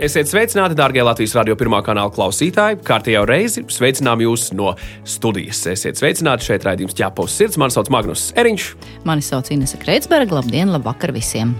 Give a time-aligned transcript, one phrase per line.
[0.00, 2.78] Esiet sveicināti, darbie Latvijas radio pirmā kanāla klausītāji.
[2.88, 4.72] Kārtējā reizi sveicinām jūs no
[5.04, 5.60] studijas.
[5.68, 7.60] Esiet sveicināti šeit, raidījums ķēpos sirds.
[7.60, 8.70] Mani sauc Magnus Eriņš.
[9.04, 10.40] Mani sauc Inese Kreitsberga.
[10.40, 11.52] Labdien, labvakar visiem!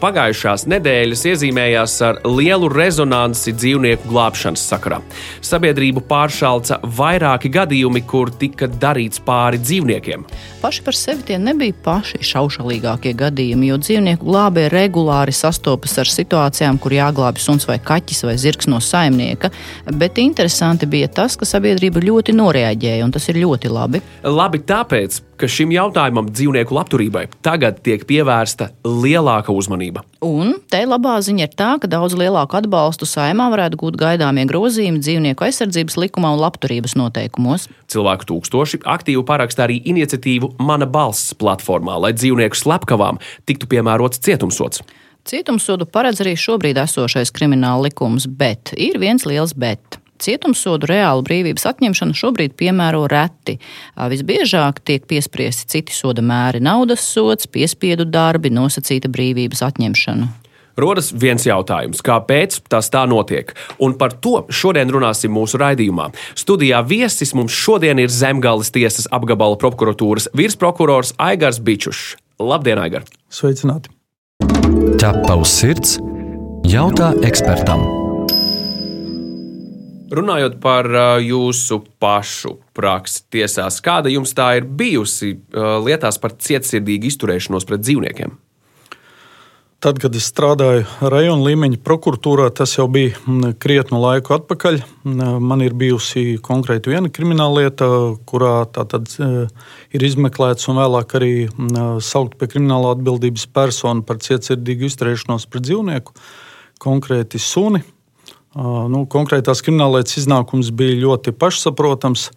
[0.00, 5.02] Pagājušās nedēļas iezīmējās ar lielu rezonanci dzīvnieku glābšanas sakarā.
[5.44, 10.24] Sabiedrību pāršalca vairāki gadījumi, kur tika darīts pāri dzīvniekiem.
[10.62, 16.80] Paši par sevi tie nebija paši šaušalīgākie gadījumi, jo dzīvnieku glābēji regulāri sastopas ar situācijām,
[16.80, 19.52] kur jāglābj suns vai kaķis vai zirgs no saimnieka.
[20.00, 24.00] Bet interesanti bija tas, ka sabiedrība ļoti noreaģēja, un tas ir ļoti labi.
[24.24, 30.04] Labi tāpēc, ka šim jautājumam, dzīvnieku labturībai, tagad tiek pievērsta lielāka uzmanība.
[30.24, 35.00] Un te labā ziņa ir tā, ka daudz lielāku atbalstu saimā varētu gūt gaidāmie grozījumi
[35.02, 37.68] dzīvnieku aizsardzības likumā un labturības noteikumos.
[37.90, 44.84] Cilvēku tūkstoši aktīvi paraksta arī iniciatīvu Mana balss platformā, lai dzīvnieku slepkavām tiktu piemērots cietumsots.
[45.28, 49.99] Cietumsodu paredz arī šobrīd esošais krimināla likums, bet ir viens liels bet.
[50.20, 53.58] Cietumsodu reālu brīvības atņemšanu šobrīd piemēro reti.
[53.96, 60.28] Visbiežāk tiek piespriesti citi soda mēri- naudas sots, piespiedu darbi, nosacīta brīvības atņemšana.
[60.80, 63.52] Rodas viens jautājums, kāpēc tas tā notiek?
[63.82, 66.10] Un par to šodien runāsim mūsu raidījumā.
[66.34, 72.16] Studijā viesis mums šodien ir Zemgales tiesas apgabala prokuratūras virsprokurors Aigars Bičušs.
[72.40, 73.04] Labdien, Aigar!
[73.30, 73.92] Sveicināti!
[75.00, 75.98] Ķepa uz sirds-
[76.76, 77.99] jautā ekspertam!
[80.10, 80.88] Runājot par
[81.22, 88.32] jūsu pašu praksi tiesās, kāda jums tā ir bijusi lietās par cietsirdīgu izturēšanos pret dzīvniekiem?
[89.80, 93.14] Tad, kad es strādāju rajona līmeņa prokuratūrā, tas jau bija
[93.62, 94.76] krietnu laiku atpakaļ.
[95.40, 97.88] Man ir bijusi konkrēti viena krimināla lieta,
[98.28, 101.32] kurā tātad ir izmeklēts un vēlāk arī
[102.04, 106.18] saukt pie krimināla atbildības personu par cietsirdīgu izturēšanos pret dzīvnieku,
[106.82, 107.80] konkrēti suni.
[108.58, 112.30] Nu, konkrētās krimināllietas iznākums bija ļoti pašsaprotams,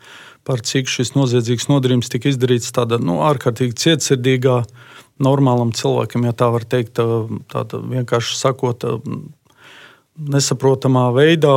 [0.46, 4.60] par cik šis noziedzīgs nodarījums tika izdarīts tādā nu, ārkārtīgi cietsirdīgā,
[5.24, 7.00] normālam cilvēkam, ja tā var teikt,
[7.50, 8.86] tāda vienkārši sakot,
[10.20, 11.54] nesaprotamā veidā.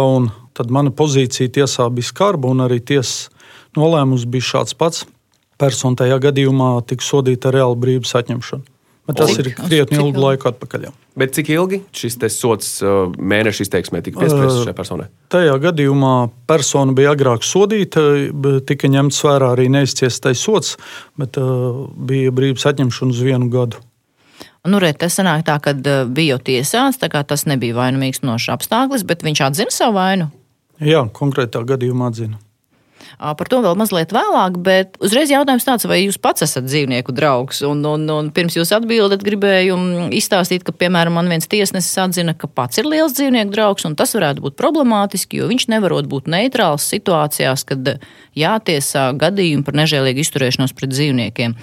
[0.57, 3.29] Tad mana pozīcija tiesā bija skarba, un arī tiesas
[3.77, 5.05] nolēmums bija šāds pats.
[5.61, 8.76] Persona tajā gadījumā tika sodīta ar reālu brīvības atņemšanu.
[9.07, 10.87] Bet tas ir krietni ilgu laiku atpakaļ.
[10.89, 10.93] Jau.
[11.19, 15.07] Bet cik ilgi šis sots mēneša izteiksmē tika piespriests šai personai?
[15.33, 16.15] Tajā gadījumā
[16.51, 18.03] persona bija agrāk sodīta,
[18.67, 20.75] tika ņemts vērā arī neizciestais sots,
[21.21, 21.39] bet
[22.11, 23.83] bija brīvības atņemšana uz vienu gadu.
[24.67, 25.77] Nu, re, tas sanāk tā, ka
[26.11, 30.27] bija jau tiesāts, tā kā tas nebija vainīgs nošs apstākļus, bet viņš atzina savu vainu.
[30.83, 32.41] Jā, konkrētā gadījumā atzina.
[33.17, 37.63] Par to vēl mazliet vēlāk, bet uzreiz jautājums tāds, vai jūs pats esat dzīvnieku draugs?
[37.67, 39.79] Un, un, un pirms jūs atbildat, gribēju
[40.17, 44.13] izstāstīt, ka, piemēram, man viens tiesnesis atzina, ka pats ir liels dzīvnieku draugs, un tas
[44.17, 47.97] varētu būt problemātiski, jo viņš nevarot būt neitrāls situācijās, kad
[48.37, 51.57] jātiesā gadījumi par nežēlīgu izturēšanos pret dzīvniekiem.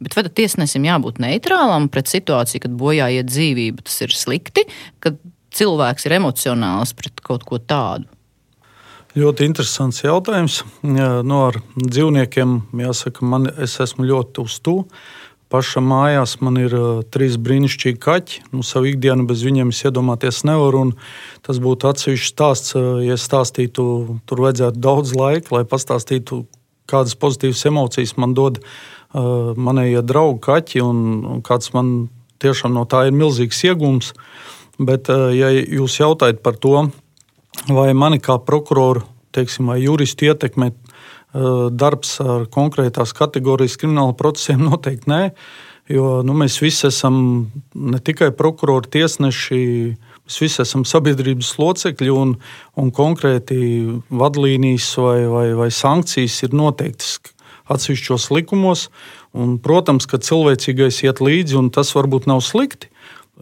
[0.00, 3.84] Bet vai tiesnesim jābūt neitrālam pret situāciju, kad bojā iet dzīvība?
[3.84, 4.64] Tas ir slikti,
[5.04, 5.18] kad
[5.56, 8.08] cilvēks ir emocionāls pret kaut ko tādu.
[9.10, 10.60] Ļoti interesants jautājums.
[10.86, 14.84] No nu, ar dzīvniekiem, jāsaka, man, es esmu ļoti uz to.
[15.50, 18.44] Pašā mājās man ir uh, trīs brīnišķīgi kaķi.
[18.52, 20.84] Nu, savu ikdienu bez viņiem es iedomāties nevaru.
[21.42, 22.76] Tas būtu atsevišķs stāsts.
[23.02, 23.88] Ja es stāstītu,
[24.30, 26.44] tur vajadzētu daudz laika, lai pastāstītu,
[26.86, 30.86] kādas pozitīvas emocijas man dod uh, manējie draugi kaķi.
[30.86, 31.04] Un,
[31.34, 31.94] un kāds man
[32.38, 34.14] tiešām no tā ir milzīgs iegūms.
[34.78, 36.92] Bet, uh, ja jūs jautājat par to,
[37.68, 40.70] vai mani kā prokuroru teiksim, vai juristu ietekmē
[41.78, 44.64] darbs ar konkrētās kategorijas krimināla procesiem?
[44.70, 45.24] Noteikti nē.
[45.90, 47.16] Jo nu, mēs visi esam
[47.74, 49.62] ne tikai prokurori, tiesneši,
[50.22, 52.36] mēs visi esam sabiedrības locekļi un,
[52.78, 53.58] un konkrēti
[54.14, 57.18] vadlīnijas vai, vai, vai sankcijas ir noteiktas
[57.70, 58.86] atsevišķos likumos.
[59.34, 62.90] Un, protams, ka cilvēcīgais iet līdzi, un tas varbūt nav slikti.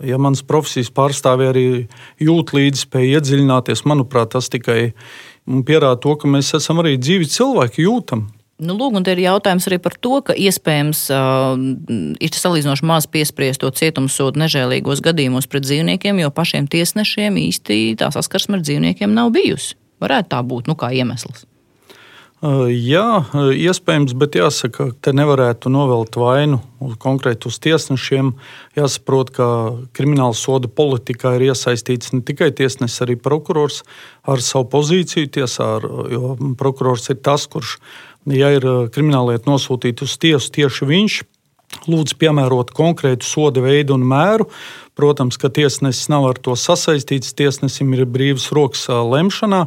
[0.06, 1.66] Ja mans profesijas pārstāvji arī
[2.22, 4.92] jūt līdzi, spēj iedziļināties, manuprāt, tas tikai
[5.66, 8.28] pierāda to, ka mēs esam arī dzīvi cilvēki, jūtam.
[8.58, 11.52] Nu, lūk, un te ir jautājums arī par to, ka iespējams uh,
[12.18, 18.58] ir salīdzinoši maz piespriesto cietumsodu nežēlīgos gadījumos pret dzīvniekiem, jo pašiem tiesnešiem īsti tā saskarsme
[18.58, 19.78] ar dzīvniekiem nav bijusi.
[20.02, 21.46] Varētu tā būt, nu, kā iemesls.
[22.38, 26.60] Jā, iespējams, bet jāsaka, ka te nevarētu novelt vainu
[27.02, 28.28] konkrēti uz tiesnešiem.
[28.78, 29.48] Jāsaprot, ka
[29.98, 33.80] krimināla soda politikā ir iesaistīts ne tikai tiesnesis, arī prokurors
[34.22, 35.66] ar savu pozīciju tiesā,
[36.14, 37.80] jo prokurors ir tas, kurš,
[38.30, 41.18] ja ir krimināllieta nosūtīta uz tiesu, tieši viņš
[41.90, 44.46] lūdz piemērot konkrētu soda veidu un mēru.
[44.98, 47.30] Protams, ka tiesnesis nav ar to sasaistīts.
[47.38, 49.60] Tiesnesim ir brīvs rokas lemšanā.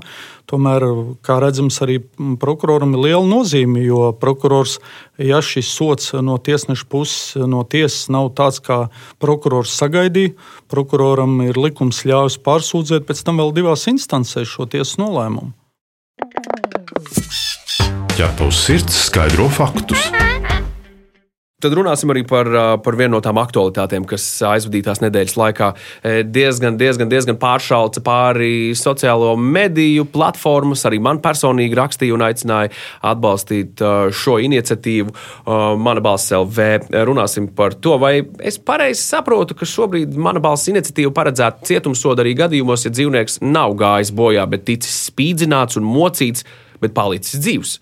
[0.51, 0.83] Tomēr,
[1.23, 2.01] kā redzams, arī
[2.41, 4.81] prokuroram ir liela nozīme, jo prokurors,
[5.15, 8.81] ja šis sots no tiesneša puses, no tiesas nav tāds, kā
[9.23, 10.35] prokurors sagaidīja,
[10.67, 15.55] prokuroram ir likums ļaujas pārsūdzēt pēc tam vēl divās instancēs šo tiesas nolēmumu.
[18.17, 20.11] Ķerpaus sirds skaidro faktus
[21.61, 22.47] Tad runāsim arī par,
[22.81, 25.67] par vienu no tām aktualitātēm, kas aizvadītās nedēļas laikā
[26.33, 30.85] diezgan, diezgan, diezgan pāršauca pāri sociālo mediju platformas.
[30.89, 32.73] Arī man personīgi rakstīja un aicināja
[33.11, 33.83] atbalstīt
[34.17, 35.13] šo iniciatīvu.
[35.81, 36.67] Mana balss LV.
[37.11, 42.33] Runāsim par to, vai es pareizi saprotu, ka šobrīd mana balss iniciatīva paredzēta cietumsoda arī
[42.41, 46.47] gadījumos, ja dzīvnieks nav gājis bojā, bet ticis spīdzināts un mocīts,
[46.81, 47.79] bet palicis dzīvs.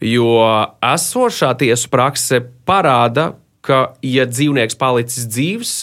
[0.00, 0.32] Jo
[0.80, 5.74] esošā tiesu prakse parāda, ka, ja dzīvnieks palicis dzīvs,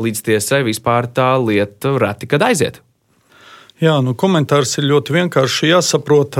[0.00, 2.80] līdz tiesai vispār tā lieta reti kad aiziet.
[3.80, 6.36] Jā, nu, komentārs ir ļoti vienkārši jāsaprot.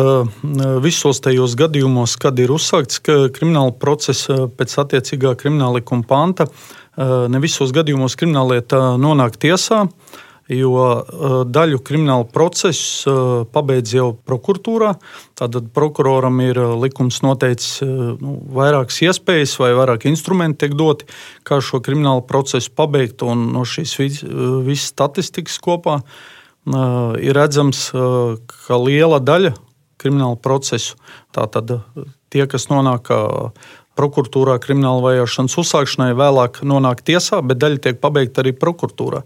[0.84, 6.50] Visos tajos gadījumos, kad ir uzsākts krimināla process pēc attiecīgā krimināla likuma panta,
[7.00, 9.86] ne visos gadījumos krimināllieta nonāk tiesā
[10.50, 14.94] jo uh, daļu kriminālu procesu uh, pabeidz jau prokuratūrā.
[15.38, 21.06] Tātad prokuroram ir uh, likums noteicis nu, vairākas iespējas vai vairāk instrumenti tiek doti,
[21.46, 23.22] kā šo kriminālu procesu pabeigt.
[23.22, 26.00] No šīs visas statistikas kopā
[27.20, 29.52] ir redzams, ka liela daļa
[30.00, 30.96] kriminālu procesu,
[31.36, 31.72] tātad
[32.32, 33.10] tie, kas nonāk
[34.00, 39.24] prokuratūrā krimināla vajāšanas uzsākšanai, vēlāk nonāk tiesā, bet daļa tiek pabeigta arī prokuratūrā.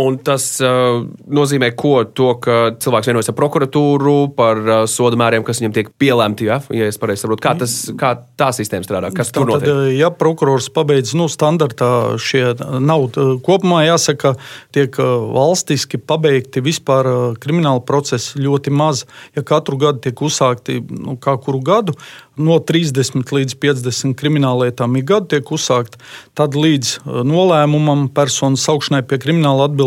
[0.00, 5.44] Un tas uh, nozīmē, ko to, ka cilvēks vienojas ar prokuratūru par uh, soda mēriem,
[5.44, 6.46] kas viņam tiek pielēmti.
[6.48, 9.68] Ja, ja es pareizi saprotu, kā, tas, kā tā sistēma strādā, kas tur notiek.
[9.68, 13.10] Tad, ja prokurors pabeidz nu, standartā, šie nav
[13.44, 14.32] kopumā jāsaka,
[14.72, 19.04] tiek valstiski pabeigti vispār krimināla procesi ļoti maz.
[19.36, 21.98] Ja katru gadu tiek uzsākti, nu, kā kuru gadu,
[22.40, 26.00] no 30 līdz 50 krimināllietām ik gadu tiek uzsākta.
[26.38, 29.81] Tad līdz uh, nolēmumam personas saukšanai pie krimināla atbildības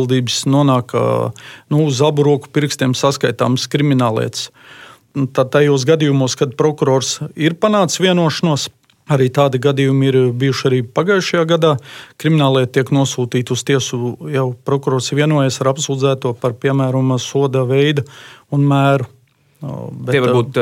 [0.51, 4.50] nonāk uh, nu, uz abu roku pirkstiem saskaitāmas krimināllietas.
[5.15, 8.68] Tad tajos gadījumos, kad prokurors ir panācis vienošanos,
[9.06, 11.75] Arī tādi gadījumi ir bijuši arī pagājušajā gadā.
[12.21, 18.01] Krimināllieta tiek nosūtīta uz tiesu, jau prokurors ir vienojies ar apsūdzēto par piemēram soda veidu
[18.50, 19.06] un mēru.
[19.62, 20.57] Bet, Tie var būt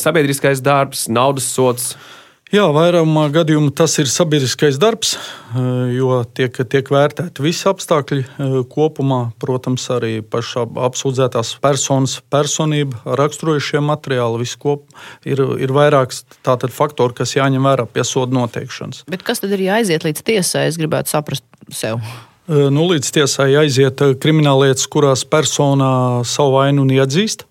[0.00, 1.92] sabiedriskais darbs, naudas sots.
[2.50, 5.12] Jā, vairumā gadījumā tas ir sabiedriskais darbs,
[5.94, 8.24] jo tiek, tiek vērtēti visi apstākļi
[8.72, 9.20] kopumā.
[9.38, 14.98] Protams, arī pašā apsūdzētās personas personība, raksturojušie materiāli, viss kopā
[15.30, 16.24] ir, ir vairāks
[16.74, 19.04] faktori, kas jāņem vērā pie soda noteikšanas.
[19.06, 20.66] Bet kas tad ir jāaiziet līdz tiesai?
[20.72, 22.02] Es gribētu saprast sev.
[22.50, 27.46] Nu, līdz tiesai aiziet krimināllietas, kurās persona savu vainu neatzīst.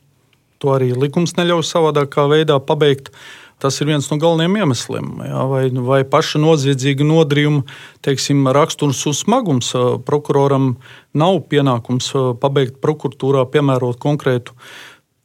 [0.60, 3.14] To arī likums neļauj savādākā veidā pabeigt.
[3.60, 5.08] Tas ir viens no galvenajiem iemesliem.
[5.28, 7.66] Jā, vai, vai paša noziedzīga nodarījuma
[8.06, 9.74] teiksim, raksturs un smagums
[10.08, 10.74] prokuroram
[11.12, 14.56] nav pienākums pabeigt prokuratūrā, piemērot konkrētu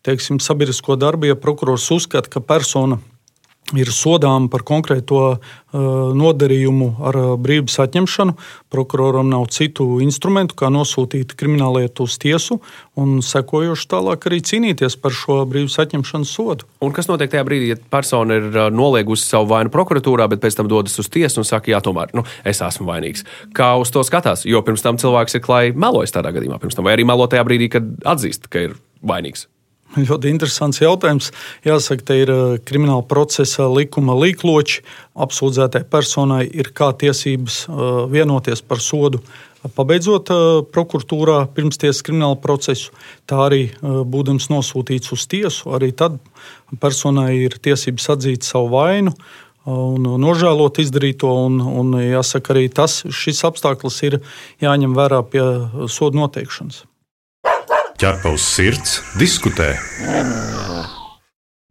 [0.05, 2.99] teiksim, sabiedrisko darbu, ja prokurors uzskata, ka persona
[3.73, 5.39] ir sodām par konkrēto uh,
[6.13, 8.35] nodarījumu ar uh, brīvības atņemšanu.
[8.75, 12.59] Prokuroram nav citu instrumentu, kā nosūtīt krimināllietu uz tiesu
[13.01, 16.69] un sekojoši tālāk arī cīnīties par šo brīvības atņemšanas sodu.
[16.85, 20.61] Un kas notiek tajā brīdī, ja persona ir uh, noliegusi savu vainu prokuratūrā, bet pēc
[20.61, 23.25] tam dodas uz tiesu un saka, jā, tomēr nu, es esmu vainīgs?
[23.57, 24.45] Kā uz to skatās?
[24.45, 27.89] Jo pirms tam cilvēks ir klāji melojis tādā gadījumā, vai arī melo tajā brīdī, kad
[28.13, 29.49] atzīst, ka ir vainīgs.
[29.95, 31.31] Ļoti interesants jautājums.
[31.67, 34.83] Jāsaka, te ir uh, krimināla procesa likuma līkloči.
[35.15, 39.23] Apsūdzētai personai ir kā tiesības uh, vienoties par sodu.
[39.77, 40.41] Pabeidzot uh,
[40.75, 42.91] prokuratūrā pirmstiesas kriminālu procesu,
[43.31, 46.19] tā arī būdams nosūtīts uz tiesu, arī tad
[46.83, 49.15] personai ir tiesības atzīt savu vainu
[49.65, 51.31] un nožēlot izdarīto.
[51.47, 54.19] Un, un jāsaka, arī tas, šis apstākļus ir
[54.65, 55.47] jāņem vērā pie
[55.89, 56.83] sodu noteikšanas
[58.05, 59.71] ķepa uz sirds, diskutē.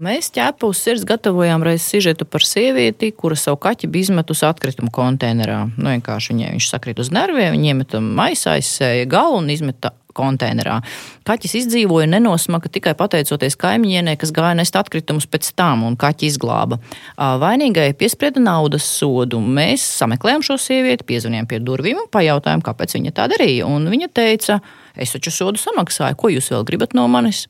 [0.01, 4.89] Mēs ķēpu uz sirds gatavojām reizi sižetu par sievieti, kura savu kaķi bija izmetusi atkritumu
[4.95, 5.59] konteinerā.
[5.77, 10.79] Nu, vienkārši viņai viņš sakrīt uz nerviem, viņa iemeta maisā, aizsēja galu un izmeta konteinerā.
[11.27, 16.79] Kaķis izdzīvoja nenosmaka tikai pateicoties kaimiņienei, kas gāja nest atkritumus pēc tam, un kaķi izglāba.
[17.17, 19.41] Vainīgai piesprieda naudas sodu.
[19.41, 23.67] Mēs sameklējām šo sievieti, piezvanījām pie durvīm un pajautājām, kāpēc viņa tā darīja.
[23.69, 24.59] Un viņa teica,
[24.95, 27.47] es taču sodu samaksāju, ko jūs vēl gribat no manis?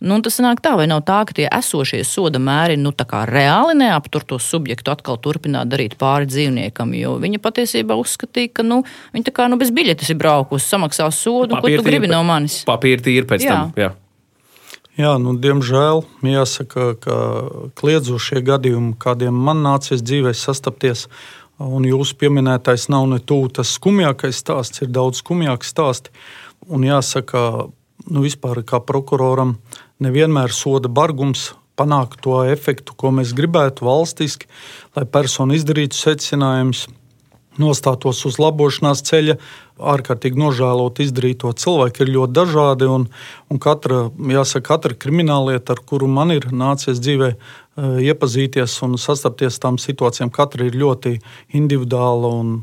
[0.00, 2.92] Nu, tas nāk tā, vai nav tā, ka tie esošie soda mēri nu,
[3.28, 8.82] reāli neaptur to subjektu atkal turpināt darīt pāri dzīvniekam, jo viņa patiesībā uzskatīja, ka nu,
[9.12, 12.22] viņa tā kā nu, bez biļetes ir braukusi, samaksā sodu, Papīr ko tu gribi no
[12.24, 12.62] manis.
[12.68, 13.56] Papīri tīri pēc jā.
[13.56, 13.74] tam.
[13.76, 13.92] Jā.
[15.00, 17.16] Jā, nu, diemžēl jāsaka, ka
[17.78, 21.06] kliedzošie gadījumi, kādiem man nācies dzīvē sastapties,
[21.60, 26.12] un jūsu pieminētais nav ne tuvu tas skumjākais stāsts, ir daudz skumjāks stāsti.
[26.68, 27.70] Un jāsaka,
[28.10, 29.56] nu, vispār kā prokuroram
[30.02, 31.50] nevienmēr soda bargums
[31.80, 34.48] panāk to efektu, ko mēs gribētu valstiski,
[34.96, 36.86] lai persona izdarītu secinājumus,
[37.60, 39.36] nostātos uz labošanās ceļa,
[39.92, 42.88] ārkārtīgi nožēlot izdarīto cilvēku, ir ļoti dažādi.
[42.88, 43.06] Un,
[43.50, 47.38] un katra, jāsaka, katra krimināllieta, ar kuru man ir nācies dzīvē eh,
[48.10, 51.16] iepazīties un sastapties tām situācijām, katra ir ļoti
[51.60, 52.60] individuāla un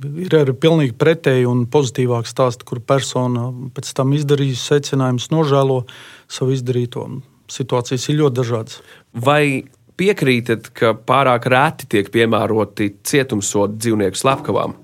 [0.00, 5.82] Ir arī pilnīgi pretēji un pozitīvāk stāsti, kur persona pēc tam izdarījusi secinājumus, nožēlo
[6.30, 7.04] savu izdarīto.
[7.50, 8.78] Situācijas ir ļoti dažādas.
[9.12, 9.66] Vai
[10.00, 14.78] piekrītat, ka pārāk reti tiek piemēroti cietumsodi dzīvnieku slepkavām?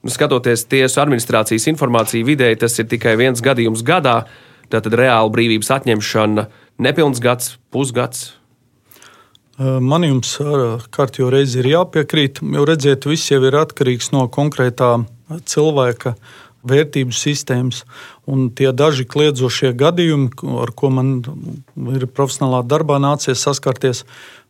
[0.00, 4.22] Nu, skatoties tiesu administrācijas informāciju vidēji, tas ir tikai viens gadījums gadā.
[4.72, 6.46] Tātad reāla brīvības atņemšana
[6.80, 8.30] nepilns gads, pusgads,
[9.60, 10.38] Man jums
[10.94, 14.94] kārtībā reizi ir jāpiekrīt, jo redziet, viss jau ir atkarīgs no konkrētā
[15.52, 16.14] cilvēka
[16.64, 17.82] vērtību sistēmas.
[18.24, 20.30] Un tie daži kliedzošie gadījumi,
[20.62, 21.12] ar ko man
[21.92, 24.06] ir profesionālā darbā nācies saskarties,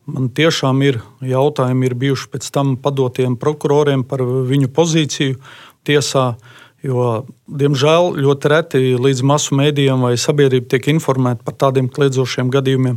[0.06, 5.40] man tiešām ir jautājumi, ir bijuši pēc tam padotiem prokuroriem par viņu pozīciju
[5.86, 6.32] tiesā.
[6.80, 12.96] Jo, diemžēl ļoti reti līdz masu mēdījiem vai sabiedrība tiek informēta par tādiem kliedzošiem gadījumiem.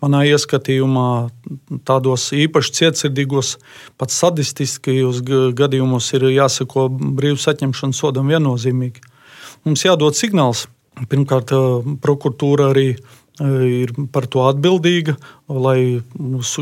[0.00, 1.28] Manā ieskatījumā,
[1.84, 3.58] tādos īpaši cietsirdīgos,
[4.00, 5.20] pat sadistiskajos
[5.58, 9.04] gadījumos ir jāsako brīvs atņemšanas sodam viennozīmīgi.
[9.68, 10.64] Mums jādod signāls.
[11.12, 11.52] Pirmkārt,
[12.02, 13.17] prokuratūra arī ir
[14.12, 15.14] par to atbildīga,
[15.48, 16.02] lai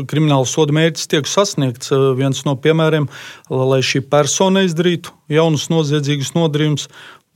[0.09, 1.91] krimināla soda mērķis tiek sasniegts.
[2.17, 3.07] Viens no piemēriem,
[3.49, 6.87] lai šī persona izdarītu jaunus noziedzīgus nodarījumus,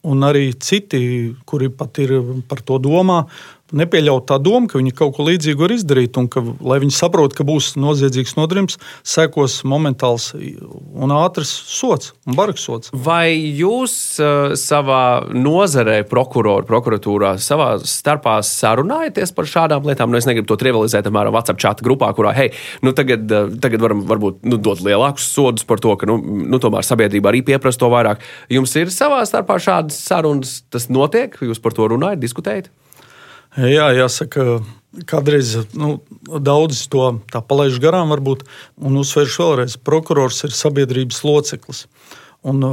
[0.07, 1.01] un arī citi,
[1.45, 2.15] kuri pat ir
[2.49, 3.23] par to domā,
[3.75, 7.37] nepieļaut tā doma, ka viņi kaut ko līdzīgu var izdarīt, un ka, lai viņi saprotu,
[7.37, 12.91] ka būs noziedzīgs nodarījums, sekos momentāls un ātrs sots un bargs sots.
[12.93, 20.11] Vai jūs uh, savā nozarē, prokuroru, prokuratūrā, savā starpā sarunājaties par šādām lietām?
[20.11, 22.51] Nu, es negribu to trivializēt, apmēram WhatsApp čata grupā, kurā, hei,
[22.85, 26.19] nu tagad, uh, tagad varam varbūt nu, dot lielākus sodus par to, ka, nu,
[26.51, 28.21] nu tomēr sabiedrība arī pieprasa to vairāk.
[28.51, 32.71] Jums ir savā starpā šādas sarunas, tas notiek, jūs par to runājat, diskutējat?
[33.59, 34.61] Jā, jāsaka,
[35.09, 38.45] kādreiz nu, daudzi to palaiž garām, varbūt,
[38.79, 41.85] un uzsveršu vēlreiz, prokurors ir sabiedrības loceklis.
[42.41, 42.63] Un,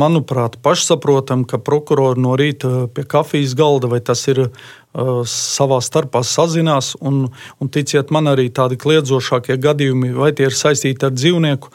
[0.00, 4.52] manuprāt, pašsaprotam, ka prokurori no rīta pie kafijas galda vai tas ir uh,
[5.28, 6.94] savā starpā sazinās.
[7.04, 7.26] Un,
[7.60, 11.74] un ticiet man, arī tādi kliedzošākie gadījumi, vai tie ir saistīti ar dzīvnieku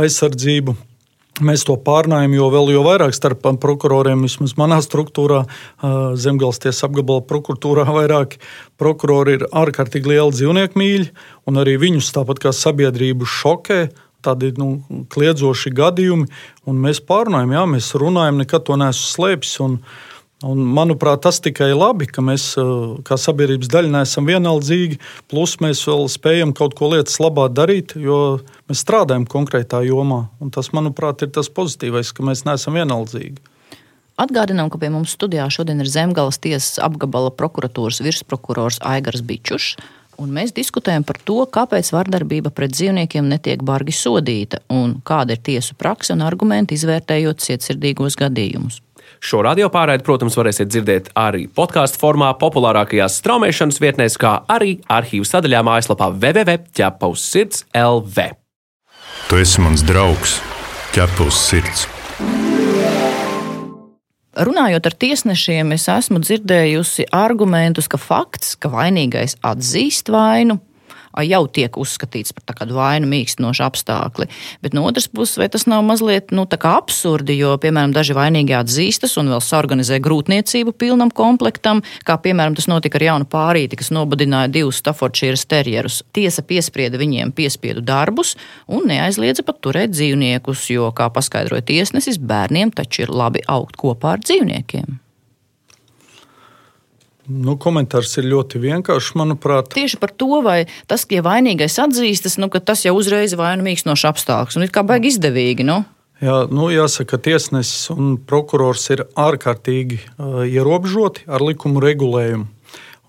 [0.00, 0.78] aizsardzību,
[1.42, 5.40] Mēs to pārnājam, jo vēl jo vairāk starp prokuroriem, vismaz manā struktūrā,
[6.14, 8.38] Zemgales tiesas apgabala prokuratūrā, vairāki
[8.78, 11.10] prokurori ir ārkārtīgi lieli dzīvnieku mīļi,
[11.50, 13.80] un arī viņus tāpat kā sabiedrību šokē
[14.24, 14.78] tādi nu,
[15.12, 16.30] kliedzoši gadījumi,
[16.70, 19.58] un mēs pārnājam, jā, mēs runājam, nekad to neesmu slēpis.
[19.64, 19.80] Un,
[20.44, 22.72] Un, manuprāt, tas tikai labi, ka mēs eh,
[23.06, 24.98] kā sabiedrības daļa neesam vienaldzīgi,
[25.32, 30.26] plus mēs vēl spējam kaut ko lietas labā darīt, jo mēs strādājam konkrētā jomā.
[30.44, 33.40] Un tas, manuprāt, ir tas pozitīvais, ka mēs neesam vienaldzīgi.
[34.20, 39.78] Atgādinām, ka pie mums studijā šodien ir Zemgales tiesas apgabala prokuratūras virsprokurors Aigars Bičušs.
[40.20, 45.42] Un mēs diskutējam par to, kāpēc vardarbība pret dzīvniekiem netiek bargi sodīta un kāda ir
[45.42, 48.83] tiesu praksa un argumenti izvērtējot cietsirdīgos gadījumus.
[49.24, 55.24] Šo radio pārraidi, protams, varēsiet dzirdēt arī podkāstu formā, populārākajās straumēšanas vietnēs, kā arī arhīvu
[55.24, 57.24] sadaļā mājaslapā www.ķepaus
[57.80, 58.26] LV.
[59.30, 60.36] Tu esi mans draugs,
[60.92, 61.86] ķepaus sirds.
[64.44, 70.58] Runājot ar tiesnešiem, es esmu dzirdējusi argumentus, ka fakts, ka vainīgais atzīst vainu,
[71.22, 74.26] jau tiek uzskatīts par tādu vainu mīkstinošu apstākli.
[74.64, 79.14] Bet no otras puses, vai tas nav mazliet nu, absurdi, jo, piemēram, daži vainīgi atzīstas
[79.20, 84.50] un vēl sarganizē grūtniecību pilnam komplektam, kā piemēram tas notika ar jaunu pārīti, kas nobadināja
[84.50, 86.02] divus Staffordshire terjerus.
[86.16, 88.34] Tiesa piesprieda viņiem piespiedu darbus
[88.66, 94.16] un neaizliedza pat turēt dzīvniekus, jo, kā paskaidroja tiesnesis, bērniem taču ir labi augt kopā
[94.16, 95.03] ar dzīvniekiem.
[97.24, 99.70] Nu, komentārs ir ļoti vienkāršs, manuprāt.
[99.72, 103.64] Tieši par to, vai tas, ja vainīgais atzīstas, nu, ka tas jau uzreiz ir vainu
[103.64, 104.58] mīkstinošs apstākļus.
[104.60, 105.64] Un it kā baigi izdevīgi.
[105.64, 105.80] Nu?
[106.24, 112.46] Jā, nu, jāsaka, tiesnesis un prokurors ir ārkārtīgi uh, ierobežoti ar likumu regulējumu.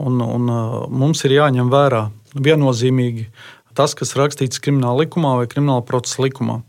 [0.06, 3.28] Un, un, uh, mums ir jāņem vērā viennozīmīgi
[3.76, 6.62] tas, kas rakstīts krimināla likumā vai krimināla procesa likumā.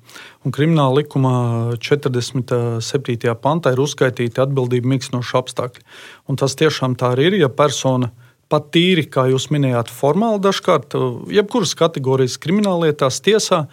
[0.47, 1.39] Un krimināla likumā
[1.83, 3.33] 47.
[3.43, 5.83] pantā ir uzskaitīti atbildību mīkstinoši apstākļi.
[6.31, 8.13] Un tas tiešām tā arī ir, ja persona
[8.47, 10.95] pat tīri, kā jūs minējāt, formāli dažkārt,
[11.35, 13.65] jebkuras kategorijas krimināllietās tiesā,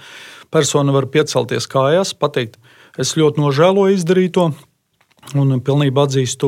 [0.49, 2.57] persona var piecelties kājās, pateikt,
[2.97, 4.49] es ļoti nožēloju izdarīto.
[5.33, 6.47] Un pilnībā atzīstu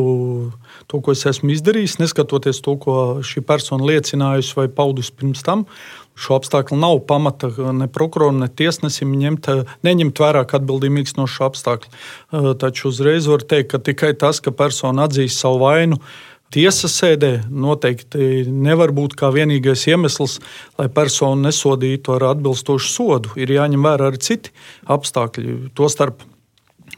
[0.86, 5.64] to, ko es esmu izdarījis, neskatoties to, ko šī persona liecinājusi vai paudusi pirms tam
[6.16, 9.50] šo apstākļu nav pamata ne prokuroram, ne tiesnesim ņemt,
[9.86, 11.92] neņemt vērā kā atbildīgs no šo apstākļu.
[12.62, 16.00] Taču uzreiz var teikt, ka tikai tas, ka persona atzīst savu vainu,
[16.54, 20.38] Tiesas sēdē noteikti nevar būt kā vienīgais iemesls,
[20.78, 23.34] lai personu nesodītu ar atbilstošu sodu.
[23.36, 24.54] Ir jāņem vērā arī citi
[24.86, 26.22] apstākļi, tostarp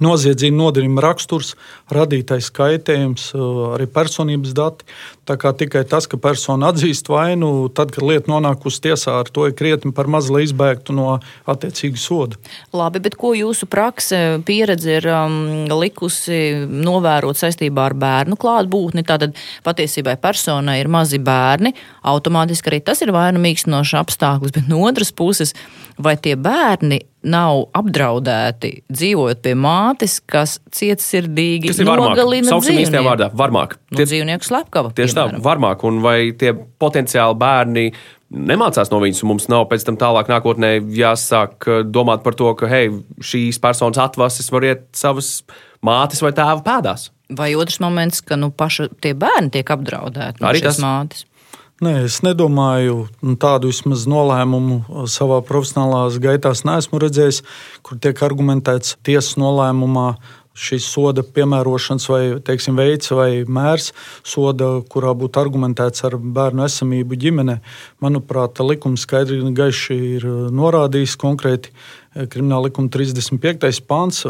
[0.04, 1.54] noziedzīga nodarījuma raksturs,
[1.94, 3.32] radītais kaitējums,
[3.76, 4.88] arī personības dati.
[5.28, 9.32] Tā kā tikai tas, ka persona atzīst vainu, tad, kad lieta nonāk uz tiesā, ar
[9.34, 11.18] to ir krietni par maz, lai izbēgtu no
[11.50, 12.40] attiecīga soda.
[12.76, 19.04] Labi, bet ko jūsu prakse pieredze ir um, likusi novērot saistībā ar bērnu klātbūtni?
[19.08, 19.36] Tātad
[19.68, 21.74] patiesībā personai ir mazi bērni,
[22.08, 25.54] automātiski arī tas ir vainu mīkstinošs apstākļus, bet no otras puses,
[26.00, 33.06] vai tie bērni nav apdraudēti dzīvojot pie mātes, kas cietsirdīgi nogalina dzīvnieku.
[33.08, 33.78] Vārdā, varmāk.
[33.92, 34.94] Nu, tie, dzīvnieku slepkava.
[34.98, 35.84] Tieši tā, varmāk.
[35.88, 37.86] Un vai tie potenciāli bērni
[38.28, 42.52] nemācās no viņas, un mums nav pēc tam tālāk nākotnē jāsāk uh, domāt par to,
[42.60, 42.90] ka hei,
[43.24, 45.40] šīs personas atvases var iet savas
[45.86, 47.10] mātes vai tēva pēdās.
[47.38, 50.84] Vai otrs moments, ka nu, paši tie bērni tiek apdraudēti no Arī šīs tas.
[50.84, 51.27] mātes?
[51.78, 53.04] Nē, es nedomāju,
[53.38, 57.44] tādu vismaz nolēmumu savā profesionālā gaitā neesmu redzējis,
[57.86, 60.08] kur tiek argumentēts tiesas nolēmumā
[60.58, 63.92] šīs soda piemērošanas vai, teiksim, veids vai mērs,
[64.26, 67.60] soda, kurā būtu argumentēts ar bērnu esamību ģimenē.
[68.02, 71.78] Manuprāt, likums skaidri un gaiši ir norādījis konkrēti.
[72.18, 73.86] Krimināla likuma 35.
[73.86, 74.26] pāns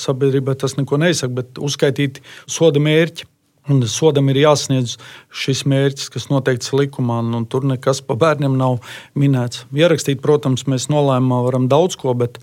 [0.00, 3.28] sabiedrībai tas neko neizsaka, bet uzskaitīti soda mērķi.
[3.66, 4.94] Un sodam ir jāsniedz
[5.34, 8.78] šis mērķis, kas noteikts likumā, un tur nekas par bērniem nav
[9.18, 9.64] minēts.
[9.74, 12.38] Ierakstīt, protams, mēs nolēmumā varam daudz ko, bet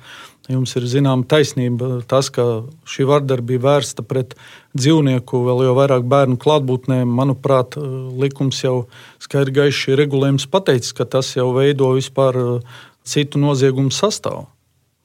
[0.51, 2.01] jums ir zināma taisnība.
[2.11, 4.35] Tas, ka šī vardarbība vērsta pret
[4.75, 7.79] dzīvnieku, vēl jau vairāk bērnu klātbūtnē, manuprāt,
[8.19, 8.75] likums jau
[9.23, 14.49] skaidri gaiši regulējums pateicis, ka tas jau veido vispār uh, citu noziegumu sastāvu.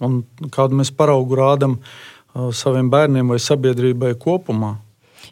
[0.03, 4.75] Un kādu mēs paraugu rādām uh, saviem bērniem vai sabiedrībai kopumā.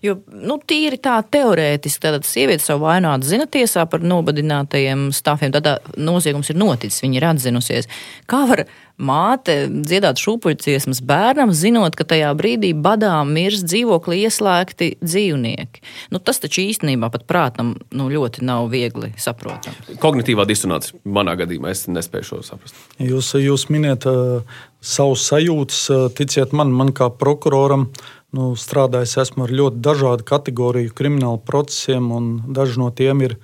[0.04, 5.54] Jo nu, tīri tā teorētiski, tad sieviete savu vainu atzina tiesā par nobadinātajiem stāviem.
[5.54, 7.88] Tad noziegums ir noticis, viņa ir atzinusies.
[8.30, 15.84] Kā var māte dziedāt šūpuļciesmas bērnam, zinot, ka tajā brīdī badā mirs dzīvoklī ieslēgti dzīvnieki?
[16.14, 19.96] Nu, tas taču īstenībā pat prātam nu, ļoti nav viegli saprotams.
[20.02, 22.80] Kognitīvā disonance manā gadījumā es nespēju šo saprast.
[23.02, 27.90] Jūs, jūs minējat uh, savus sajūtas, uh, ticiet man, man kā prokuroram.
[27.90, 33.36] Uh, nu, strādājis esmu ar ļoti dažādu kategoriju kriminālu procesiem, un daži no tiem ir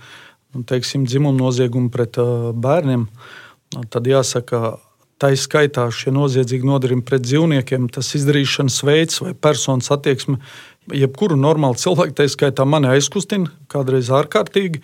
[0.53, 2.21] nu, teiksim, dzimuma noziegumi pret
[2.63, 3.07] bērniem.
[3.73, 4.77] Nu, tad jāsaka,
[5.23, 10.39] tā ir skaitā šie noziedzīgi nodarījumi pret dzīvniekiem, tas izdarīšanas veids vai personas attieksme.
[10.93, 14.83] Jebkuru normālu cilvēku, tā skaitā mani aizkustina, kādreiz ārkārtīgi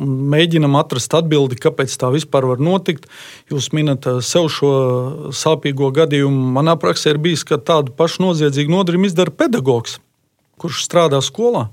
[0.00, 3.06] mēģinam atrast atbildi, kāpēc tā vispār var notikt.
[3.52, 4.72] Jūs minat eh, sev šo
[5.34, 6.50] sāpīgo gadījumu.
[6.56, 9.98] Manā praksē ir bijis, ka tādu pašu noziedzīgu nodarījumu izdara pedagogs,
[10.60, 11.68] kurš strādā skolā.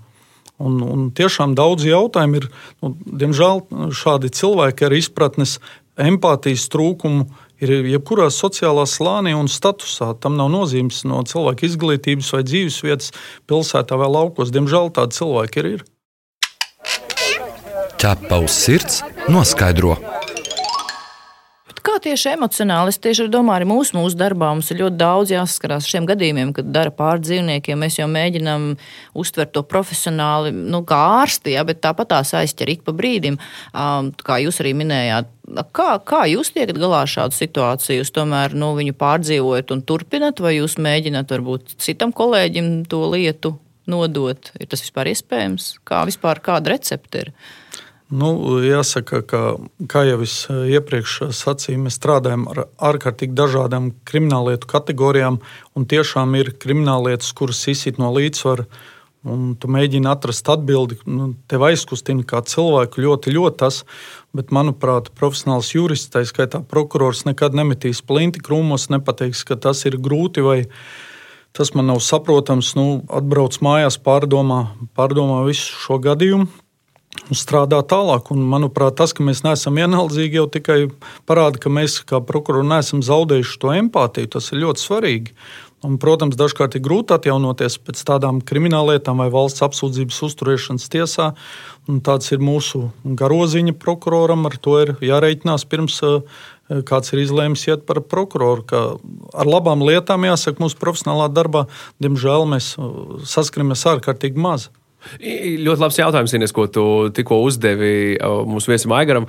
[0.61, 2.51] Un, un tiešām daudz jautājumu ir,
[2.83, 3.63] nu, diemžēl,
[3.97, 5.55] šādi cilvēki ar izpratnes,
[5.97, 7.25] empātijas trūkumu
[7.61, 10.11] ir jebkurā sociālā slānī un statusā.
[10.21, 13.09] Tam nav nozīmes no cilvēka izglītības vai dzīvesvietas,
[13.49, 14.53] pilsētā vai laukos.
[14.53, 15.73] Diemžēl tādi cilvēki ir.
[15.73, 15.90] ir
[18.01, 19.93] ķepa uz sirds noskaidro.
[21.81, 22.89] Kā tieši emocionāli?
[22.93, 26.53] Es tieši domāju, arī mūsu, mūsu darbā mums ir ļoti daudz jāsaskarās ar šiem gadījumiem,
[26.57, 27.77] kad dara pār dzīvniekiem.
[27.81, 28.65] Mēs jau mēģinām
[29.21, 33.37] uztvert to profesionāli, nu, kā ārsti, ja, bet tāpat tās aizķer ik pa brīdim.
[33.73, 35.29] Um, kā jūs arī minējāt,
[35.69, 38.01] kā, kā jūs tiekat galā ar šādu situāciju?
[38.01, 43.59] Jūs tomēr nu, viņu pārdzīvojat un turpinat, vai jūs mēģināt varbūt citam kolēģim to lietu
[43.89, 44.53] nodot?
[44.57, 45.75] Ir tas vispār iespējams?
[45.85, 47.35] Kā vispār kāda recepte ir?
[48.11, 49.41] Nu, jāsaka, ka,
[49.87, 55.37] kā jau es eh, iepriekš sacīju, mēs strādājam ar ārkārtīgi dažādām krimināllietu kategorijām,
[55.79, 58.65] tiešām ir krimināllietas, kuras izsit no līdzsvara
[59.31, 60.97] un tu mēģini atrast atbildi.
[61.07, 63.83] Nu, tev aizkustina kā cilvēku ļoti, ļoti tas,
[64.35, 69.95] bet, manuprāt, profesionāls jurists, tā skaitā prokurors, nekad nemetīs plinti krūmos, nepateiks, ka tas ir
[70.01, 70.57] grūti vai
[71.55, 72.73] tas man nav saprotams.
[72.75, 74.65] Nu, atbrauc mājās, pārdomā,
[74.99, 76.49] pārdomā visu šo gadījumu.
[77.31, 78.31] Strādā tālāk.
[78.33, 80.79] Un, manuprāt, tas, ka mēs neesam vienaldzīgi, jau tikai
[81.27, 84.31] parāda, ka mēs, kā prokurori, neesam zaudējuši to empātiju.
[84.35, 85.35] Tas ir ļoti svarīgi.
[85.81, 91.31] Un, protams, dažkārt ir grūti atjaunoties pēc tādām krimināllietām vai valsts apsūdzības uzturēšanas tiesā.
[92.05, 94.45] Tāds ir mūsu garoziņa prokuroram.
[94.47, 96.43] Ar to ir jāreikinās pirms eh,
[96.87, 98.67] kāds ir izlēmis iet par prokuroru.
[99.33, 101.65] Ar labām lietām, jāsaka, mūsu profesionālā darbā,
[102.03, 102.93] diemžēl, mēs eh,
[103.33, 104.69] saskaramies ārkārtīgi maz.
[105.21, 106.83] Ļoti labs jautājums, Ines, ko tu
[107.15, 109.27] tikko uzdevi mūsu viesim Aigaram.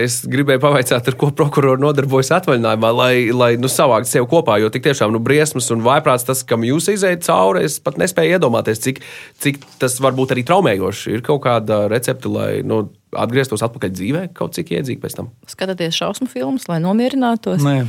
[0.00, 4.56] Es gribēju pavaicāt, ar ko prokurori nodarbojas atvaļinājumā, lai, lai nu, savāktu sevi kopā.
[4.62, 8.38] Jo tik tiešām nu, briesmas un vaiprāts tas, kam jūs izējat cauri, es pat nespēju
[8.38, 9.02] iedomāties, cik,
[9.44, 11.18] cik tas var būt arī traumējoši.
[11.18, 15.30] Ir kaut kāda recepte, lai nu, atgrieztos atpakaļ dzīvē, kaut cik iedzīgi pēc tam.
[15.50, 17.62] Skatāties šausmu filmas, lai nomierinātos.
[17.64, 17.84] Nē.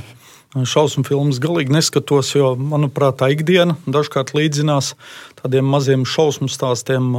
[0.55, 4.93] Šausmu filmas galīgi neskatos, jo, manuprāt, tā ikdiena dažkārt līdzinās
[5.41, 7.09] tādiem maziem šausmu stāstiem,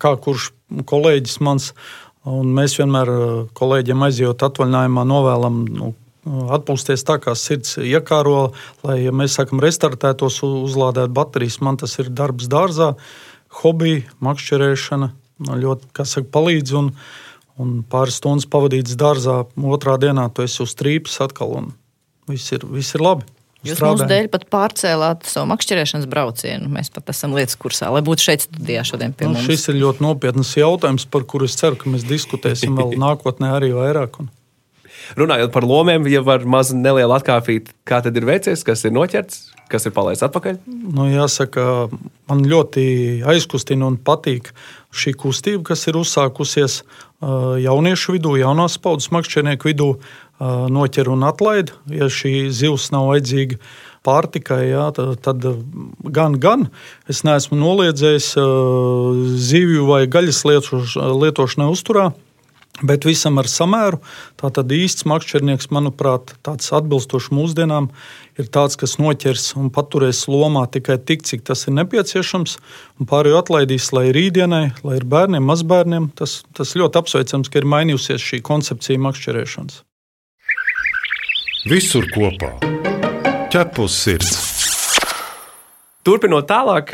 [0.00, 0.52] kā kurš
[0.88, 1.72] kolēģis mans.
[2.24, 3.10] Mēs vienmēr
[3.56, 5.92] kolēģiem aizjot atvaļinājumā novēlam nu,
[6.56, 8.52] atpūsties tā, kā sirds iekāro,
[8.84, 11.60] lai, ja mēs sakam, restartētos, uzlādēt baterijas.
[11.64, 12.94] Man tas ir darbs dārzā,
[13.60, 15.10] hobija, makšķerēšana.
[15.48, 16.74] Ļoti, kas saka, palīdz.
[16.80, 16.92] Un,
[17.58, 19.42] un pāris stundas pavadītas dārzā,
[19.76, 21.54] otrā dienā tu esi uz trīpas atkal.
[21.60, 21.70] Un,
[22.28, 23.26] Viss ir, viss ir labi.
[23.66, 23.96] Jūs Strādājam.
[23.96, 26.70] mūsu dēļ pat pārcēlāt savu makšķerēšanas braucienu.
[26.70, 29.48] Mēs pat esam lietas kursā, lai būtu šeit studijā šodien pie nu, mums.
[29.50, 33.72] Šis ir ļoti nopietns jautājums, par kuru es ceru, ka mēs diskutēsim vēl nākotnē arī
[33.74, 34.20] vairāk.
[34.22, 34.30] Un...
[35.18, 39.48] Runājot par lomiem, ja var mazu nelielu atkāpīt, kā tad ir veicies, kas ir noķerts,
[39.72, 40.60] kas ir palaists atpakaļ?
[40.68, 41.88] Nu, jāsaka,
[42.28, 42.84] man ļoti
[43.26, 44.52] aizkustina un patīk
[44.94, 46.82] šī kustība, kas ir uzsākusies
[47.64, 49.88] jauniešu vidū, jaunās paudzes makšķernieku vidū
[50.38, 51.72] noķer un atlaid.
[51.92, 53.58] Ja šī zivs nav vajadzīga
[54.06, 55.44] pārtikai, jā, tad, tad
[56.14, 56.68] gan, gan
[57.10, 58.30] es neesmu noliedzējis
[59.50, 62.10] zivju vai gaļas lietošanai uzturā.
[62.78, 63.98] Bet visam ar samēru.
[64.38, 67.88] Tātad īsts makšķernieks, manuprāt, tāds atbilstošs mūsdienām,
[68.38, 72.54] ir tāds, kas noķers un paturēs lomā tikai tik, cik tas ir nepieciešams,
[73.00, 76.12] un pārējo atlaidīs, lai rītdienai, lai ir bērniem, mazbērniem.
[76.22, 79.82] Tas, tas ļoti apsveicams, ka ir mainījusies šī koncepcija makšķerēšanas.
[81.66, 82.52] Visur kopā-
[83.50, 84.34] ķepus sirds.
[86.06, 86.92] Turpinot tālāk,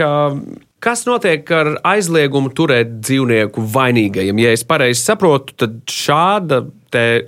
[0.80, 4.40] kas notiek ar aizliegumu turēt dzīvnieku vainīgajiem?
[4.40, 6.62] Ja es pareizi saprotu, tad šāda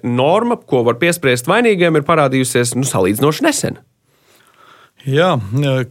[0.02, 3.78] norma, ko var piespriest vainīgajiem, ir parādījusies nu, salīdzinoši nesen.
[5.06, 5.36] Jā,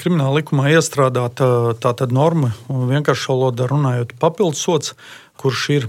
[0.01, 4.65] krimināla likumā iestrādāta tāda norma, vienkārši valodā runājot, papildus
[5.39, 5.88] kurš ir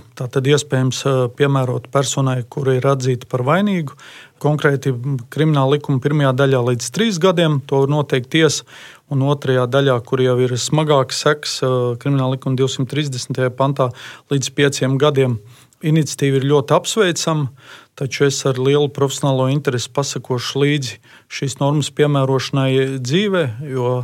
[0.53, 1.03] iespējams
[1.39, 3.95] piemērot personai, kura ir atzīta par vainīgu,
[4.43, 4.93] konkrēti
[5.33, 7.61] krimināla likuma pirmajā daļā līdz trīs gadiem.
[7.71, 8.67] To noteikti tiesa.
[9.13, 11.61] Un otrajā daļā, kur jau ir smagāks seks,
[12.03, 13.39] krimināla likuma 230.
[13.55, 13.93] pantā
[14.33, 15.39] līdz pieciem gadiem.
[15.87, 17.51] Iniciatīva ir ļoti apsveicama,
[17.97, 20.97] taču es ar lielu profesionālo interesi pasakošu līdzi
[21.33, 24.01] šīs normas piemērošanai dzīvē, jo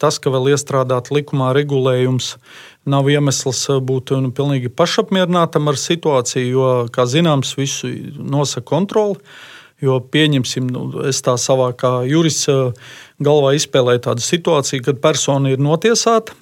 [0.00, 2.34] tas, ka vēl iestrādāt likumā regulējums,
[2.88, 9.20] nav iemesls būt nu, pilnīgi pašapmierinātam ar situāciju, jo, kā zināms, visu nosaka kontroli.
[9.80, 12.92] Jo pieņemsim, nu, es tā savā kā jurists eh,
[13.24, 16.36] galvā izspēlēju tādu situāciju, kad persona ir notiesāta,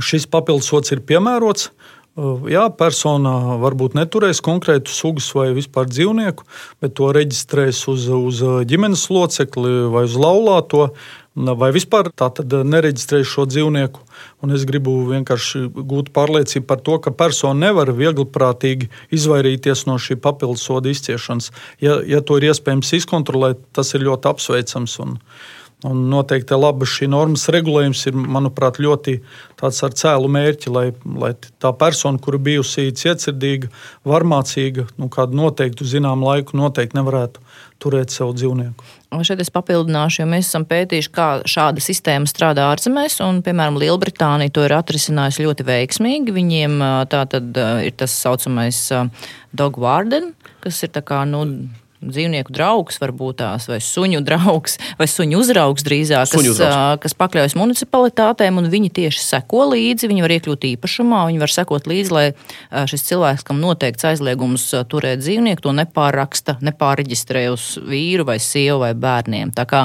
[0.00, 1.68] šis papildus ir piemērots.
[1.68, 6.48] Eh, jā, persona varbūt neturēs konkrētu sugas vai vispār dzīvnieku,
[6.80, 10.90] bet to reģistrēs uz, uz ģimenes locekli vai uz laulāto
[11.34, 14.02] vai vispār tātad nereģistrēju šo dzīvnieku.
[14.44, 20.18] Un es gribu vienkārši gūt pārliecību par to, ka persona nevar viegliprātīgi izvairīties no šī
[20.20, 21.50] papildus soda izciešanas.
[21.80, 25.00] Ja, ja to ir iespējams izkontrolēt, tas ir ļoti apsveicams.
[25.06, 25.18] Un,
[25.82, 29.16] Un noteikti laba šī normas regulējums ir, manuprāt, ļoti
[29.58, 30.84] tāds ar cēlu mērķi, lai,
[31.18, 33.72] lai tā persona, kura bijusi cietsirdīga,
[34.06, 37.42] varmācīga, nu, kādu noteiktu zināmu laiku noteikti nevarētu
[37.82, 38.86] turēt savu dzīvnieku.
[39.20, 44.54] Šeit es papildināšu, jo mēs esam pētījuši, kā šāda sistēma strādā ārzemēs, un, piemēram, Lielbritānija
[44.56, 46.32] to ir atrisinājusi ļoti veiksmīgi.
[46.32, 46.78] Viņiem
[47.12, 48.80] tā tad ir tas saucamais
[49.52, 50.32] dog warden,
[50.64, 51.44] kas ir kā, nu,
[52.02, 56.76] dzīvnieku draugs, varbūt tās, vai suņu draugs, vai suņu uzraugs drīzāk, Suņu kas, uzraugs.
[56.76, 61.54] ā, kas pakļaujas municipalitātēm, un viņi tieši seko līdzi, viņi var iekļūt īpašumā, viņi var
[61.54, 62.26] sekot līdzi, lai
[62.90, 68.92] šis cilvēks, kam noteikts aizliegums turēt dzīvnieku, to nepārraksta, nepārreģistrē uz vīru vai sievu vai
[68.98, 69.54] bērniem.
[69.56, 69.84] Tā kā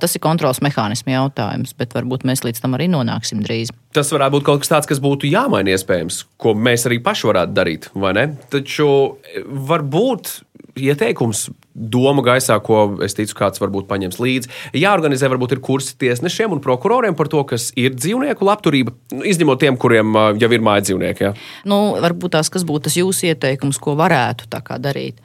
[0.00, 3.72] tas ir kontrols mehānismu jautājums, bet varbūt mēs līdz tam arī nonāksim drīz.
[3.96, 7.54] Tas varētu būt kaut kas tāds, kas būtu jāmaina iespējams, ko mēs arī paši varētu
[7.56, 8.26] darīt, vai ne?
[8.52, 8.88] Taču
[9.70, 10.32] varbūt
[10.76, 14.50] ieteikums, doma gaisā, ko es ticu, kāds varbūt paņems līdzi.
[14.76, 19.62] Jāorganizē varbūt ir kursi tiesnešiem un prokuroriem par to, kas ir dzīvnieku labturība, nu, izņemot
[19.62, 21.28] tiem, kuriem jau ir māja dzīvnieki.
[21.28, 21.32] Ja?
[21.68, 25.22] Nu, varbūt tās, kas būtu tas jūsu ieteikums, ko varētu tā kā darīt.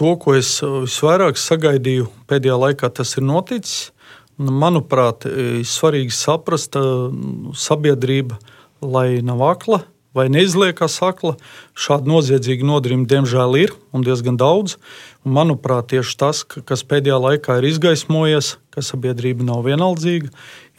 [0.00, 3.90] To, ko es visvairāk sagaidīju pēdējā laikā, tas ir noticis.
[4.40, 7.12] Un, Manuprāt, ir svarīgi saprast, uh,
[7.52, 8.38] sabiedrība,
[8.80, 9.82] lai nav akla
[10.16, 11.36] vai neizliekas akla.
[11.78, 14.76] Šādu noziedzīgu nodarījumu, diemžēl, ir un diezgan daudz.
[15.24, 20.30] Un, manuprāt, tieši tas, ka- kas pēdējā laikā ir izgaismojies, ka sabiedrība nav vienaldzīga,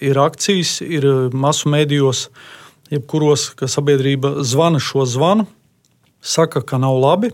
[0.02, 2.28] ir akcijas, ir uh, masu mēdījos,
[2.92, 5.48] jebkuros, ka sabiedrība zvana šo zvanu,
[6.22, 7.32] saka, ka nav labi.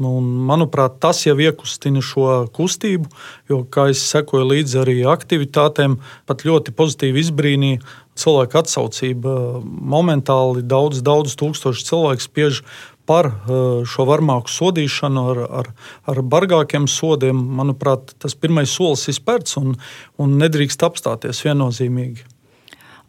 [0.00, 3.10] Un, manuprāt, tas jau iekustina šo kustību,
[3.52, 7.82] jo, kā es sekoju līdzi arī aktivitātēm, pat ļoti pozitīvi izbrīnīja
[8.18, 9.36] cilvēku atsaucība.
[9.62, 12.62] Momentāli daudz, daudz tūkstoši cilvēku spiež
[13.06, 15.72] par eh, šo varmāku sodīšanu ar, ar,
[16.08, 17.38] ar bargākiem sodiem.
[17.60, 19.76] Manuprāt, tas pirmais solis ir spērts un,
[20.16, 22.31] un nedrīkst apstāties viennozīmīgi.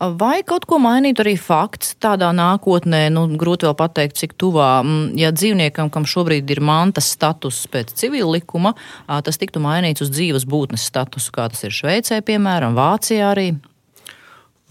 [0.03, 5.13] Vai kaut ko mainītu arī fakts tādā nākotnē, nu, grūti vēl pateikt, cik tuvā, mm,
[5.19, 8.73] ja dzīvniekam, kam šobrīd ir mantas status pēc civila likuma,
[9.07, 13.53] tas tiktu mainīts uz dzīves būtnes statusu, kā tas ir Šveicē, piemēram, Vācijā arī.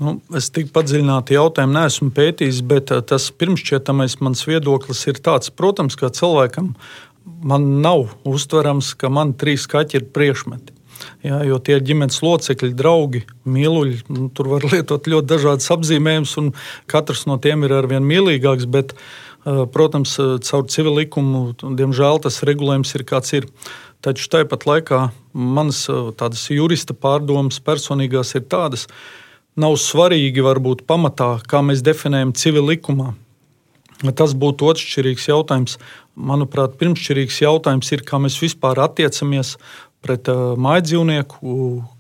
[0.03, 5.97] Nu, es tik padziļināti jautājumu neesmu pētījis, bet tas pirmšķietamais mans viedoklis ir tāds, protams,
[5.97, 6.73] ka cilvēkam
[7.47, 10.75] man nav uztverams, ka man trīs kaķi ir priekšmeti.
[11.25, 14.03] Jā, jo tie ir ģimenes locekļi, draugi, mīluļi.
[14.13, 16.51] Nu, tur var lietot ļoti dažādas apzīmējumus, un
[16.91, 18.69] katrs no tiem ir arvien mīlīgāks.
[18.71, 23.49] Bet, eh, protams, eh, caur civilu likumu, diemžēl, tas regulējums ir kāds ir.
[24.03, 28.89] Taču tāpat laikā manas eh, tādas jurista pārdomas personīgās ir tādas,
[29.57, 33.15] nav svarīgi varbūt pamatā, kā mēs definējam civilu likumā.
[34.11, 35.77] Tas būtu otršķirīgs jautājums.
[36.19, 39.55] Manuprāt, pirmšķirīgs jautājums ir, kā mēs vispār attiecamies
[40.03, 41.53] pret uh, mājdzīvnieku,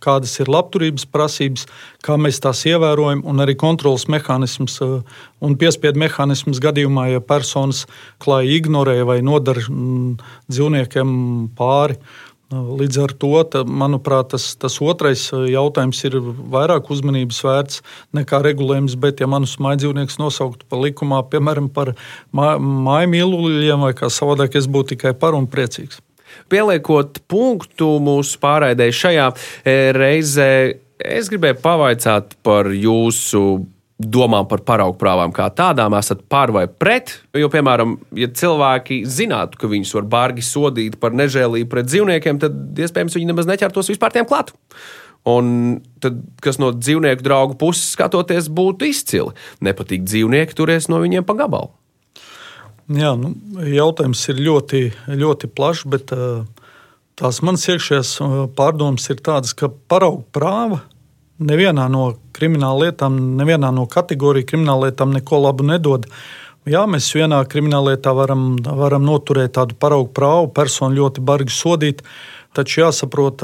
[0.02, 1.68] kādas ir labturības prasības,
[2.04, 4.98] kā mēs tās ievērojam, un arī kontrolas mehānisms uh,
[5.42, 7.86] un piespiedu mehānisms gadījumā, ja personas
[8.22, 10.18] klāji ignorē vai nodara mm,
[10.50, 11.16] dzīvniekiem
[11.58, 11.98] pāri.
[12.52, 16.18] Līdz ar to, ta, manuprāt, tas, tas otrais jautājums ir
[16.52, 17.80] vairāk uzmanības vērts
[18.18, 18.98] nekā regulējums.
[19.00, 21.94] Bet, ja manus mājdzīvniekus nosauktu par likumā, piemēram, par
[22.36, 26.02] māju mīluļiem vai kā savādāk, es būtu tikai par un priecīgs.
[26.52, 29.28] Pieliekot punktu mūsu pārraidē šajā
[29.64, 30.50] e, reizē,
[31.02, 33.44] es gribēju pavaicāt par jūsu
[34.02, 37.14] domām par paraugu prāvām kā tādām, esat par vai pret.
[37.38, 42.82] Jo, piemēram, ja cilvēki zinātu, ka viņus var bargi sodīt par nežēlību pret dzīvniekiem, tad
[42.82, 44.52] iespējams viņi nemaz neķertos vispār tiem klāt.
[45.28, 49.36] Un tad, kas no dzīvnieku draugu puses skatoties, būtu izcili.
[49.62, 51.70] Nepatīk dzīvnieki, turies no viņiem pa gabalu.
[52.90, 53.34] Jā, nu,
[53.68, 54.80] jautājums ir ļoti,
[55.14, 56.10] ļoti plašs, bet
[57.20, 58.16] tās manas iekšējās
[58.58, 60.82] pārdomas ir tādas, ka paraugu prāva
[61.42, 66.08] nevienā no krimināla lietām, nevienā no kategoriju krimināla lietām neko labu nedod.
[66.68, 72.04] Jā, mēs vienā krimināla lietā varam, varam noturēt tādu paraugu prāvu, personu ļoti bargi sodīt.
[72.52, 73.40] Taču jāsaprot,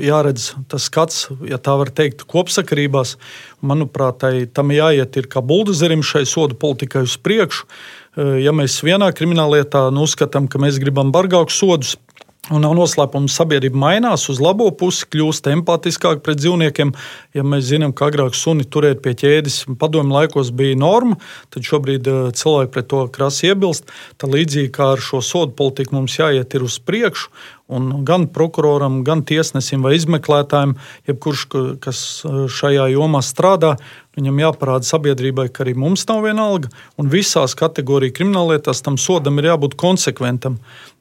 [0.00, 3.18] jāredz tas skats, ja tā var teikt, kopsakarībās.
[3.60, 7.68] Manuprāt, tai, tam jāiet ir kā buldozerim šai sodu politikai uz priekšu.
[8.18, 11.96] Ja mēs vienā krimināllietā nu, uzskatām, ka mēs gribam bargākus sodus,
[12.48, 16.94] Un nav noslēpums, sabiedrība mainās uz labo pusi, kļūst empātiskāk pret dzīvniekiem.
[17.36, 21.18] Ja mēs zinām, ka agrāk suni turēt pie ķēdes padomju laikos bija norma,
[21.52, 23.92] tad šobrīd cilvēki pret to krasi iebilst.
[24.16, 27.28] Tad līdzīgi kā ar šo sodu politiku mums jāiet uz priekšu.
[27.68, 30.72] Un gan prokuroram, gan tiesnesim vai izmeklētājiem,
[31.10, 31.42] jebkurš,
[31.84, 33.74] kas šajā jomā strādā,
[34.18, 36.70] viņam jāparāda sabiedrībai, ka arī mums nav viena alga.
[36.98, 40.58] Un visās kategorijās krimināllietās tam sodam ir jābūt konsekventam.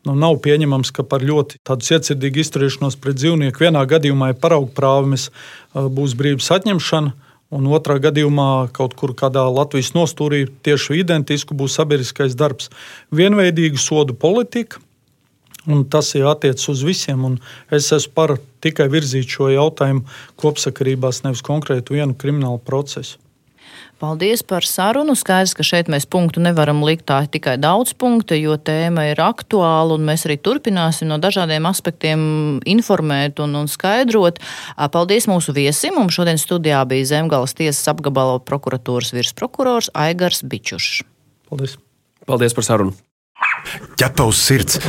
[0.08, 5.30] Nu, nav pieņemams, ka par ļoti cietsirdīgu izturēšanos pret dzīvnieku vienā gadījumā ir paraugu prāvis,
[5.74, 7.16] būs brīvības atņemšana.
[7.58, 12.68] Un otrā gadījumā, kaut kur kādā Latvijas nostūrī, tieši identiski būs sabiedriskais darbs.
[13.16, 14.82] Vienveidīga sodu politika,
[15.68, 17.24] Un tas ir attiecis uz visiem.
[17.72, 20.06] Es esmu par tikai virzīt šo jautājumu
[20.40, 23.20] kopsakarībās, nevis konkrētu vienu kriminālu procesu.
[23.98, 25.16] Paldies par sarunu.
[25.18, 29.98] Skaidrs, ka šeit mēs punktu nevaram likt tā tikai daudz punktu, jo tēma ir aktuāla
[29.98, 32.22] un mēs arī turpināsim no dažādiem aspektiem
[32.70, 34.38] informēt un, un skaidrot.
[34.94, 35.98] Paldies mūsu viesim.
[35.98, 41.02] Mums šodien studijā bija Zemgales tiesas apgabala prokuratūras virsprokurors Aigars Bičušs.
[41.50, 41.80] Paldies!
[42.30, 42.98] Paldies par sarunu!
[44.00, 44.80] Ķepa uz sirds,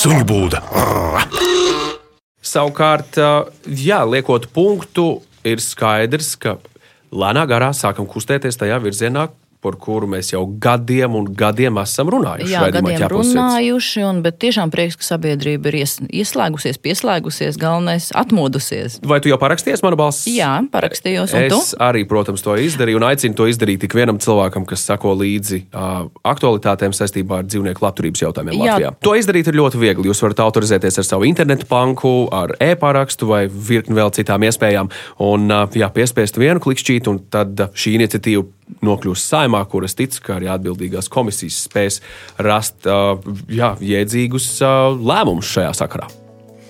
[0.00, 0.62] suņu būda.
[2.50, 3.18] Savukārt,
[3.66, 6.56] jā, liekot punktu, ir skaidrs, ka
[7.12, 9.28] lēnā garā sākam kustēties tajā virzienā,
[9.60, 12.52] par kuru mēs jau gadiem un gadiem esam runājuši.
[12.52, 18.98] Jā, gadiem runājuši, un, bet tiešām prieks, ka sabiedrība ir ies, ieslēgusies, pieslēgusies, galvenais atmodusies.
[19.04, 20.32] Vai tu jau parakstījies manu balsi?
[20.38, 21.34] Jā, parakstījos.
[21.36, 21.60] Es tu?
[21.82, 26.06] arī, protams, to izdarīju un aicinu to izdarīt ik vienam cilvēkam, kas sako līdzi uh,
[26.32, 28.78] aktualitātēm saistībā ar dzīvnieku labturības jautājumiem Jā.
[28.78, 28.94] Latvijā.
[29.04, 30.08] To izdarīt ir ļoti viegli.
[30.08, 34.88] Jūs varat autorizēties ar savu internetu banku, ar e-parakstu vai virkni vēl citām iespējām,
[35.28, 38.48] un uh, jā, piespiest vienu klikšķīti, un tad šī iniciatīva
[38.84, 42.00] nokļūs saimā, kuras ticu, ka arī atbildīgās komisijas spēs
[42.38, 44.52] rast jā, jēdzīgus
[45.00, 46.19] lēmumus šajā sakarā.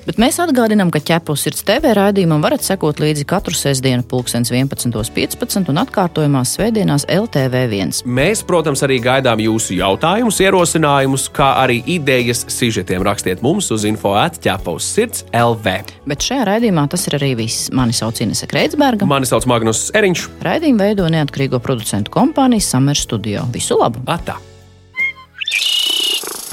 [0.06, 5.80] Bet mēs atgādinām, ka ķepus sirds TV raidījumam varat sekot līdzi katru sestdienu, 11.15 un
[5.82, 8.02] atkārtojumā svētdienās LTV1.
[8.08, 13.04] Mēs, protams, arī gaidām jūsu jautājumus, ierosinājumus, kā arī idejas sižetiem.
[13.06, 15.76] Rakstiet mums uz info atķepus sirds LV.
[16.10, 17.68] Bet šajā raidījumā tas ir arī viss.
[17.76, 19.08] Mani sauc Inese Kreitsberga.
[19.08, 20.26] Mani sauc Magnus Eriņš.
[20.46, 23.44] Raidījumu veido neatkarīgo producentu kompāniju Summer Studio.
[23.52, 24.02] Visu labu!
[24.10, 24.38] Atā.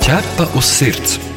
[0.03, 1.37] Ķepa uz sirds!